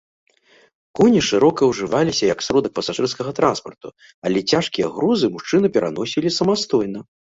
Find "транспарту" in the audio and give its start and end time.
3.43-3.87